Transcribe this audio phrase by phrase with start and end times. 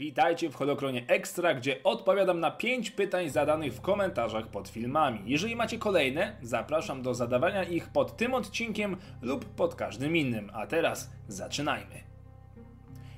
[0.00, 5.20] Witajcie w Holokronie Extra, gdzie odpowiadam na 5 pytań zadanych w komentarzach pod filmami.
[5.24, 10.50] Jeżeli macie kolejne, zapraszam do zadawania ich pod tym odcinkiem lub pod każdym innym.
[10.54, 11.94] A teraz zaczynajmy.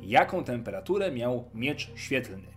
[0.00, 2.55] Jaką temperaturę miał miecz świetlny?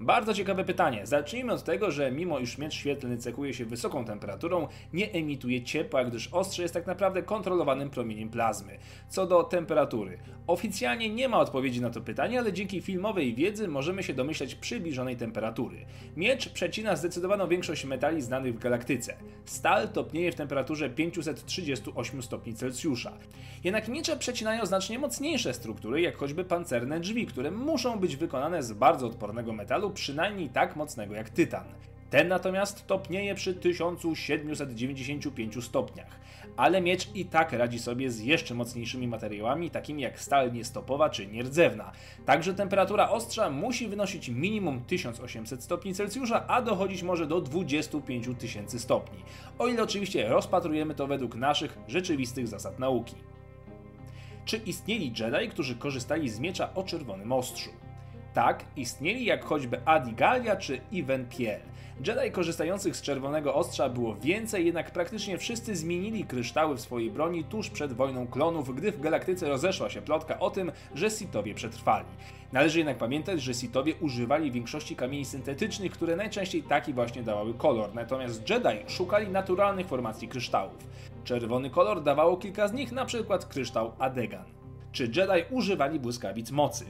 [0.00, 1.06] Bardzo ciekawe pytanie.
[1.06, 6.04] Zacznijmy od tego, że mimo iż miecz świetlny cechuje się wysoką temperaturą, nie emituje ciepła,
[6.04, 8.78] gdyż ostrze jest tak naprawdę kontrolowanym promieniem plazmy.
[9.08, 10.18] Co do temperatury.
[10.46, 15.16] Oficjalnie nie ma odpowiedzi na to pytanie, ale dzięki filmowej wiedzy możemy się domyślać przybliżonej
[15.16, 15.76] temperatury.
[16.16, 19.16] Miecz przecina zdecydowaną większość metali znanych w galaktyce.
[19.44, 23.12] Stal topnieje w temperaturze 538 stopni Celsjusza.
[23.64, 28.72] Jednak miecze przecinają znacznie mocniejsze struktury, jak choćby pancerne drzwi, które muszą być wykonane z
[28.72, 31.64] bardzo odpornego metalu, przynajmniej tak mocnego jak tytan.
[32.10, 36.20] Ten natomiast topnieje przy 1795 stopniach,
[36.56, 41.26] ale miecz i tak radzi sobie z jeszcze mocniejszymi materiałami, takimi jak stal niestopowa czy
[41.26, 41.92] nierdzewna.
[42.26, 48.78] Także temperatura ostrza musi wynosić minimum 1800 stopni Celsjusza, a dochodzić może do 25 tysięcy
[48.78, 49.18] stopni.
[49.58, 53.14] O ile oczywiście rozpatrujemy to według naszych rzeczywistych zasad nauki.
[54.44, 57.70] Czy istnieli Jedi, którzy korzystali z miecza o czerwonym ostrzu?
[58.36, 61.60] Tak, istnieli jak choćby Adi Gallia czy Iven Piel.
[62.06, 67.44] Jedi korzystających z czerwonego ostrza było więcej, jednak praktycznie wszyscy zmienili kryształy w swojej broni
[67.44, 72.06] tuż przed wojną klonów, gdy w galaktyce rozeszła się plotka o tym, że Sithowie przetrwali.
[72.52, 77.94] Należy jednak pamiętać, że Sithowie używali większości kamieni syntetycznych, które najczęściej taki właśnie dawały kolor,
[77.94, 80.88] natomiast Jedi szukali naturalnych formacji kryształów.
[81.24, 83.38] Czerwony kolor dawało kilka z nich, np.
[83.48, 84.44] kryształ Adegan.
[84.92, 86.84] Czy Jedi używali błyskawic mocy?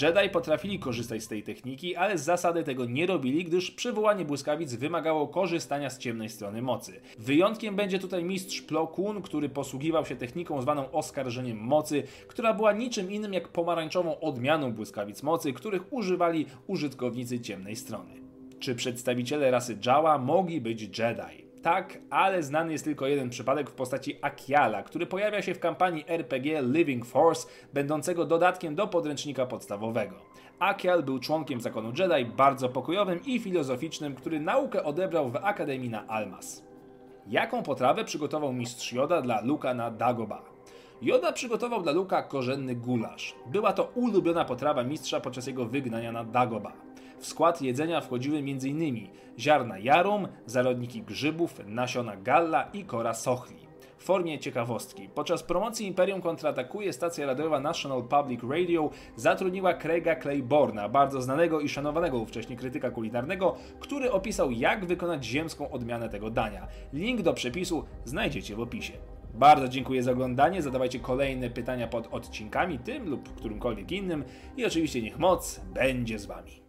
[0.00, 4.74] Jedi potrafili korzystać z tej techniki, ale z zasady tego nie robili, gdyż przywołanie błyskawic
[4.74, 7.00] wymagało korzystania z ciemnej strony mocy.
[7.18, 12.72] Wyjątkiem będzie tutaj mistrz Plo Koon, który posługiwał się techniką zwaną oskarżeniem mocy, która była
[12.72, 18.14] niczym innym jak pomarańczową odmianą błyskawic mocy, których używali użytkownicy ciemnej strony.
[18.60, 21.41] Czy przedstawiciele rasy Jawa mogli być Jedi?
[21.62, 26.04] Tak, ale znany jest tylko jeden przypadek w postaci Akiala, który pojawia się w kampanii
[26.08, 30.14] RPG Living Force, będącego dodatkiem do podręcznika podstawowego.
[30.58, 36.06] Akial był członkiem zakonu Jedi, bardzo pokojowym i filozoficznym, który naukę odebrał w Akademii na
[36.06, 36.64] Almas.
[37.26, 40.42] Jaką potrawę przygotował mistrz Yoda dla Luka na Dagoba?
[41.02, 43.34] Yoda przygotował dla Luka korzenny gulasz.
[43.46, 46.72] Była to ulubiona potrawa mistrza podczas jego wygnania na Dagoba.
[47.22, 49.08] W skład jedzenia wchodziły m.in.
[49.38, 53.56] ziarna jarum, zarodniki grzybów, nasiona galla i kora sochli.
[53.98, 61.22] Formie ciekawostki, podczas promocji Imperium kontratakuje stacja radiowa National Public Radio zatrudniła Craiga Clayborna, bardzo
[61.22, 66.66] znanego i szanowanego ówcześnie krytyka kulinarnego, który opisał jak wykonać ziemską odmianę tego dania.
[66.92, 68.92] Link do przepisu znajdziecie w opisie.
[69.34, 74.24] Bardzo dziękuję za oglądanie, zadawajcie kolejne pytania pod odcinkami, tym lub którymkolwiek innym
[74.56, 76.62] i oczywiście niech moc będzie z Wami.